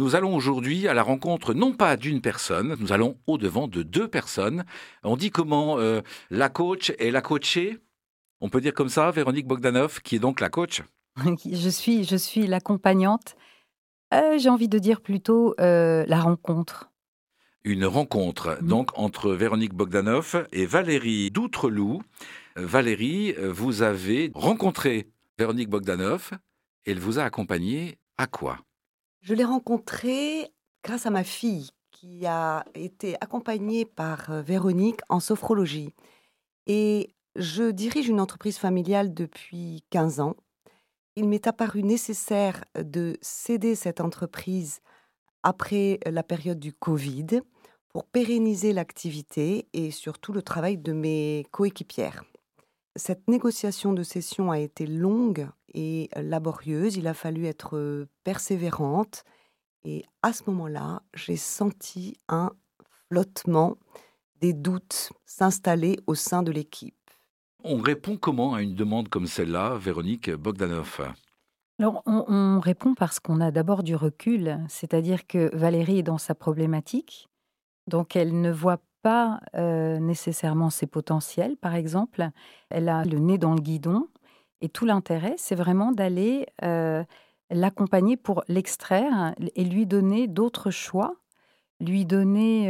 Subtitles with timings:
[0.00, 4.06] Nous allons aujourd'hui à la rencontre non pas d'une personne, nous allons au-devant de deux
[4.06, 4.64] personnes.
[5.02, 7.78] On dit comment euh, la coach et la coachée?
[8.40, 10.82] On peut dire comme ça, Véronique Bogdanov, qui est donc la coach?
[11.44, 13.34] Je suis, je suis l'accompagnante.
[14.14, 16.92] Euh, j'ai envie de dire plutôt euh, la rencontre.
[17.64, 18.68] Une rencontre mmh.
[18.68, 22.02] donc entre Véronique Bogdanov et Valérie Doutreloup.
[22.54, 25.08] Valérie, vous avez rencontré
[25.40, 26.30] Véronique Bogdanov.
[26.86, 28.58] Elle vous a accompagné à quoi?
[29.20, 30.52] Je l'ai rencontré
[30.84, 35.94] grâce à ma fille qui a été accompagnée par euh, Véronique en sophrologie.
[36.66, 40.36] Et je dirige une entreprise familiale depuis 15 ans.
[41.16, 44.80] Il m'est apparu nécessaire de céder cette entreprise
[45.42, 47.40] après la période du Covid
[47.88, 52.22] pour pérenniser l'activité et surtout le travail de mes coéquipières.
[52.98, 56.96] Cette négociation de cession a été longue et laborieuse.
[56.96, 59.22] Il a fallu être persévérante.
[59.84, 62.50] Et à ce moment-là, j'ai senti un
[63.08, 63.78] flottement,
[64.40, 66.96] des doutes s'installer au sein de l'équipe.
[67.62, 71.00] On répond comment à une demande comme celle-là, Véronique Bogdanov?
[71.78, 76.18] Alors, on, on, répond parce qu'on a d'abord du recul, c'est-à-dire que Valérie est dans
[76.18, 77.28] sa problématique,
[77.86, 82.28] donc elle ne voit pas nécessairement ses potentiels, par exemple.
[82.70, 84.08] Elle a le nez dans le guidon.
[84.60, 86.46] Et tout l'intérêt, c'est vraiment d'aller
[87.50, 91.16] l'accompagner pour l'extraire et lui donner d'autres choix,
[91.80, 92.68] lui donner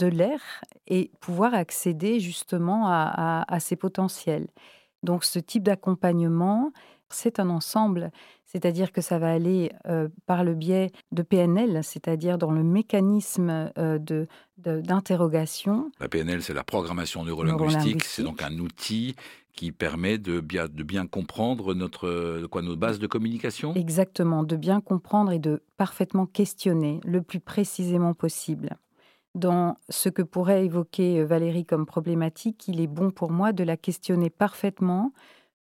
[0.00, 0.40] de l'air
[0.86, 4.48] et pouvoir accéder justement à, ses potentiels.
[5.02, 6.72] Donc ce type d'accompagnement,
[7.14, 8.10] c'est un ensemble,
[8.46, 9.72] c'est-à-dire que ça va aller
[10.26, 14.26] par le biais de PNL, c'est-à-dire dans le mécanisme de,
[14.58, 15.90] d'interrogation.
[16.00, 19.14] La PNL, c'est la programmation neurolinguistique, c'est donc un outil
[19.52, 23.74] qui permet de bien, de bien comprendre notre, quoi, nos bases de communication?
[23.74, 28.78] Exactement, de bien comprendre et de parfaitement questionner le plus précisément possible.
[29.34, 33.76] Dans ce que pourrait évoquer Valérie comme problématique, il est bon pour moi de la
[33.76, 35.12] questionner parfaitement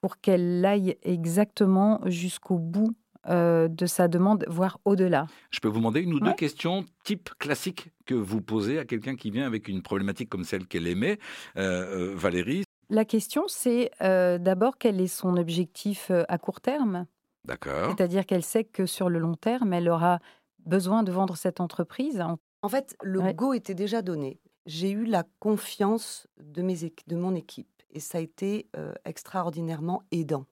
[0.00, 2.94] pour qu'elle aille exactement jusqu'au bout
[3.28, 5.26] de sa demande, voire au-delà.
[5.50, 9.14] Je peux vous demander une ou deux questions type classique que vous posez à quelqu'un
[9.14, 11.18] qui vient avec une problématique comme celle qu'elle aimait,
[11.54, 12.64] Valérie?
[12.88, 17.06] La question, c'est d'abord quel est son objectif à court terme?
[17.46, 17.94] D'accord.
[17.94, 20.18] C'est-à-dire qu'elle sait que sur le long terme, elle aura
[20.64, 22.22] besoin de vendre cette entreprise.
[22.62, 24.40] En fait, le go était déjà donné.
[24.66, 28.68] J'ai eu la confiance de, mes, de mon équipe et ça a été
[29.04, 30.46] extraordinairement aidant.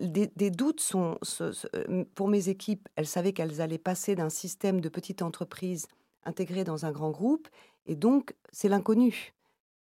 [0.00, 1.18] des, doutes sont,
[2.14, 5.86] pour mes équipes, elles savaient qu'elles allaient passer d'un système de petite entreprise
[6.24, 7.48] intégrée dans un grand groupe,
[7.86, 9.34] et donc c'est l'inconnu.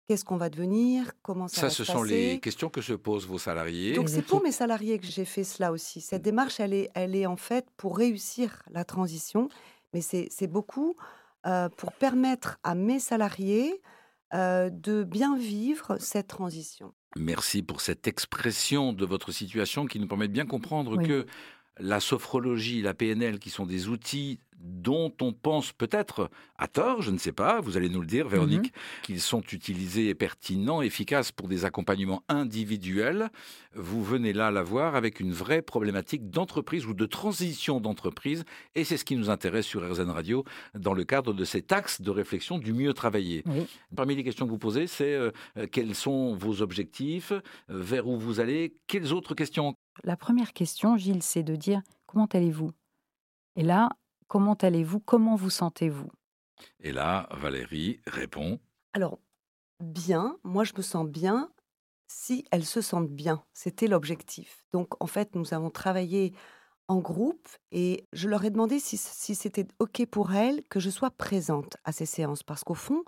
[0.08, 1.14] Qu'est-ce qu'on va devenir?
[1.22, 2.32] Comment ça, ça va ce se sont passer?
[2.32, 3.94] les questions que se posent vos salariés.
[3.94, 6.02] Donc c'est pour mes salariés que j'ai fait cela aussi.
[6.02, 9.48] Cette démarche, elle est, elle est en fait pour réussir la transition,
[9.94, 10.96] mais c'est beaucoup
[11.78, 13.82] pour permettre à mes salariés
[14.34, 16.94] de bien vivre cette transition.
[17.18, 21.26] Merci pour cette expression de votre situation qui nous permet de bien comprendre que
[21.80, 27.12] la sophrologie, la PNL, qui sont des outils dont on pense peut-être à tort, je
[27.12, 28.72] ne sais pas, vous allez nous le dire, Véronique, mmh
[29.02, 33.30] qu'ils sont utilisés et pertinents, efficaces pour des accompagnements individuels.
[33.74, 38.44] Vous venez là la voir avec une vraie problématique d'entreprise ou de transition d'entreprise,
[38.76, 40.44] et c'est ce qui nous intéresse sur RZN Radio
[40.76, 43.44] dans le cadre de cet axe de réflexion du mieux travailler.
[43.96, 45.32] Parmi les questions que vous posez, c'est euh,
[45.72, 47.40] quels sont vos objectifs, euh,
[47.70, 52.28] vers où vous allez, quelles autres questions La première question, Gilles, c'est de dire comment
[52.28, 52.72] allez-vous?
[53.56, 53.90] Et là,
[54.32, 55.02] Comment allez-vous?
[55.02, 56.10] Comment vous sentez-vous?
[56.80, 58.62] Et là, Valérie répond.
[58.94, 59.20] Alors,
[59.82, 61.52] bien, moi je me sens bien
[62.08, 63.44] si elles se sentent bien.
[63.54, 64.64] C'était l'objectif.
[64.72, 66.34] Donc, en fait, nous avons travaillé
[66.88, 71.12] en groupe et je leur ai demandé si, c'était OK pour elles que je sois
[71.12, 72.44] présente à ces séances.
[72.44, 73.04] Parce qu'au fond,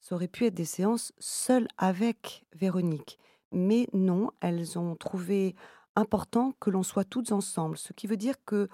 [0.00, 3.20] ça aurait pu être des séances seules avec Véronique.
[3.52, 5.54] Mais non, elles ont trouvé
[5.96, 7.76] important que l'on soit toutes ensemble.
[7.76, 8.68] Ce qui veut dire que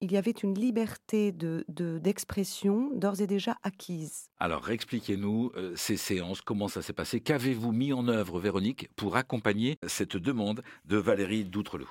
[0.00, 4.28] il y avait une liberté de, d'expression d'ores et déjà acquise.
[4.38, 9.16] Alors, expliquez-nous euh, ces séances, comment ça s'est passé Qu'avez-vous mis en œuvre, Véronique, pour
[9.16, 11.90] accompagner cette demande de Valérie Doutreloup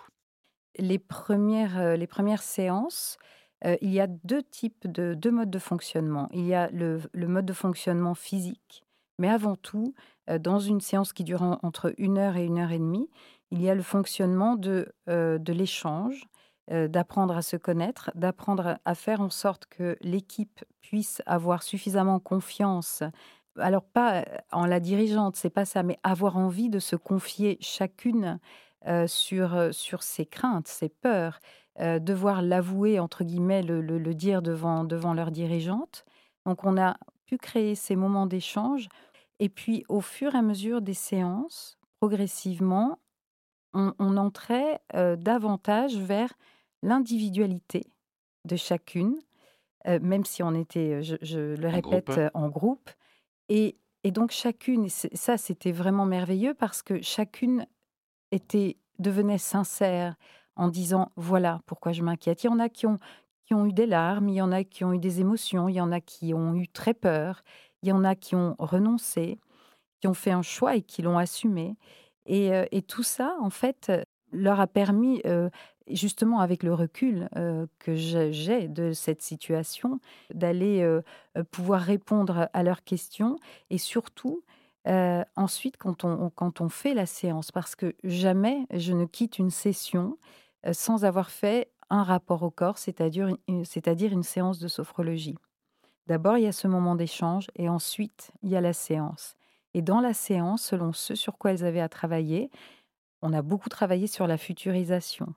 [0.77, 3.17] les premières, euh, les premières séances,
[3.63, 6.27] euh, il y a deux types de deux modes de fonctionnement.
[6.33, 8.83] Il y a le, mode de fonctionnement physique,
[9.17, 9.95] mais avant tout,
[10.41, 13.09] dans une séance qui dure entre une heure et une heure et demie,
[13.51, 16.27] il y a le fonctionnement de, de l'échange,
[16.71, 22.19] euh, d'apprendre à se connaître, d'apprendre à faire en sorte que l'équipe puisse avoir suffisamment
[22.19, 23.03] confiance.
[23.59, 27.59] Alors pas euh, en la dirigeante, c'est pas ça, mais avoir envie de se confier
[27.62, 28.39] chacune
[29.07, 31.39] sur, sur ses craintes, ses peurs,
[31.80, 36.06] devoir l'avouer, entre guillemets, le, le, dire devant, devant leur dirigeante.
[36.45, 36.95] Donc on a
[37.25, 38.88] pu créer ces moments d'échange.
[39.39, 43.00] Et puis au fur et à mesure des séances, progressivement,
[43.75, 44.80] on, entrait
[45.18, 46.33] davantage vers
[46.81, 47.83] l'individualité
[48.45, 49.19] de chacune,
[49.86, 52.89] même si on était, je, le répète, en groupe.
[53.50, 57.68] Et, et donc chacune, ça c'était vraiment merveilleux parce que chacune
[58.31, 60.16] était devenait sincère
[60.56, 62.44] en disant voilà pourquoi je m'inquiète.
[62.44, 63.00] Il y en a qui ont
[63.45, 65.75] qui ont eu des larmes, il y en a qui ont eu des émotions, il
[65.75, 67.44] y en a qui ont eu très peur,
[67.83, 69.39] il y en a qui ont renoncé,
[70.01, 71.75] qui ont fait un choix et qui l'ont assumé.
[72.25, 73.92] Et, tout ça, en fait,
[74.31, 75.22] leur a permis,
[75.88, 77.30] justement avec le recul
[77.80, 80.00] que j'ai de cette situation,
[80.33, 80.88] d'aller
[81.51, 83.38] pouvoir répondre à leurs questions
[83.69, 84.44] et surtout
[85.36, 90.18] ensuite quand on, fait la séance, parce que jamais je ne quitte une session
[90.72, 95.38] sans avoir fait un rapport au corps, c'est-à-dire une séance de sophrologie.
[96.07, 99.36] D'abord, il y a ce moment d'échange et ensuite, il y a la séance.
[99.75, 102.50] Et dans la séance, selon ce sur quoi elles avaient à travailler,
[103.22, 105.36] on a beaucoup travaillé sur la futurisation.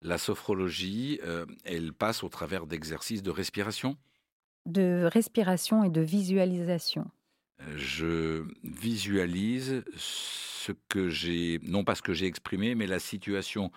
[0.00, 3.96] La sophrologie, euh, elle passe au travers d'exercices de respiration?
[4.64, 7.10] De respiration et de visualisation.
[7.62, 13.72] Euh, je visualise ce que j'ai, non pas ce que j'ai exprimé, mais la situation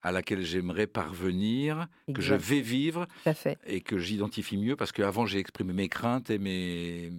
[0.00, 3.06] à laquelle j'aimerais parvenir, que je vais vivre
[3.66, 7.10] et que j'identifie mieux parce qu'avant j'ai exprimé mes craintes et mes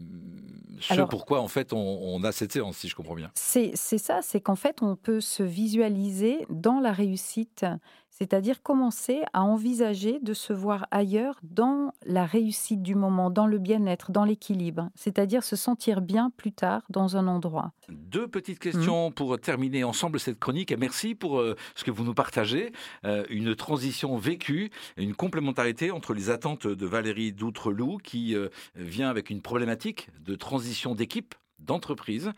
[0.79, 3.31] ce pourquoi en fait on, on, a cette séance si je comprends bien.
[3.35, 7.65] C'est ça, c'est qu'en fait on peut se visualiser dans la réussite
[8.09, 13.57] c'est-à-dire commencer à envisager de se voir ailleurs dans la réussite du moment, dans le
[13.57, 17.71] bien-être, dans l'équilibre, c'est-à-dire se sentir bien plus tard dans un endroit.
[17.89, 19.13] Deux petites questions mmh.
[19.13, 22.71] pour terminer ensemble cette chronique et merci pour euh, ce que vous nous partagez.
[23.06, 29.09] Euh, une transition vécue, une complémentarité entre les attentes de Valérie Doutreloup qui euh, vient
[29.09, 32.31] avec une problématique de transition d'équipe d'entreprise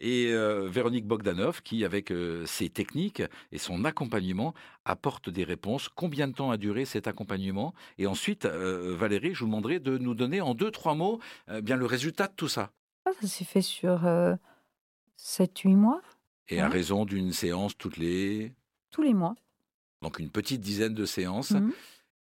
[0.00, 3.22] et euh, Véronique Bogdanov qui, avec euh, ses techniques
[3.52, 4.54] et son accompagnement,
[4.84, 5.88] apporte des réponses.
[5.88, 7.74] Combien de temps a duré cet accompagnement?
[7.98, 11.20] Et ensuite, euh, Valérie, je vous demanderai de nous donner en deux, trois mots
[11.62, 12.70] bien le résultat de tout ça.
[13.04, 14.06] Ah, ça s'est fait sur
[15.18, 16.00] 7-8 mois.
[16.48, 18.52] Et à raison d'une séance toutes les...
[18.90, 19.34] Tous les mois.
[20.02, 21.52] Donc une petite dizaine de séances.
[21.52, 21.72] Mmh.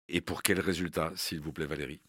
[0.10, 2.02] Et pour quel résultat, s'il vous plaît, Valérie?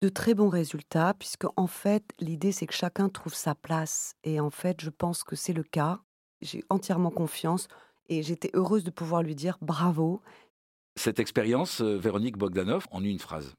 [0.00, 4.14] De très bons résultats, puisque en fait, l'idée c'est que chacun trouve sa place.
[4.24, 6.00] Et en fait, je pense que c'est le cas.
[6.40, 7.68] J'ai entièrement confiance
[8.08, 10.22] et j'étais heureuse de pouvoir lui dire bravo.
[10.96, 13.54] Cette expérience, euh, Véronique Bogdanov, en une phrase.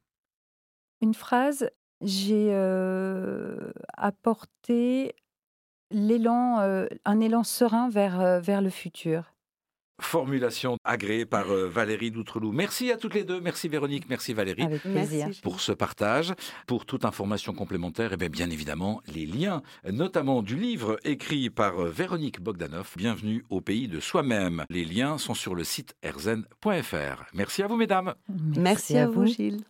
[1.00, 1.70] Une phrase,
[2.00, 5.14] j'ai euh, apporté
[5.90, 9.32] l'élan, euh, un élan serein vers, vers le futur
[10.02, 12.52] formulation agréée par euh, Valérie Doutreloup.
[12.52, 13.40] Merci à toutes les deux.
[13.40, 14.66] Merci Véronique, merci Valérie.
[15.42, 16.34] Pour ce partage.
[16.66, 21.80] Pour toute information complémentaire, et eh bien, évidemment, les liens, notamment du livre écrit par
[21.80, 24.64] euh, Véronique Bogdanov, Bienvenue au pays de soi-même.
[24.70, 27.24] Les liens sont sur le site erzen.fr.
[27.34, 28.14] Merci à vous, mesdames.
[28.56, 29.64] Merci, à, vous, Gilles.